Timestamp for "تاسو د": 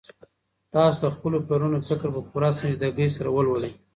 0.73-1.07